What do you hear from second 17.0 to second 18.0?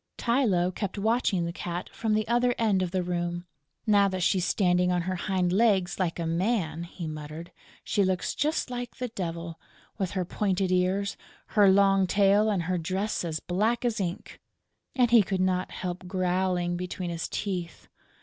his teeth.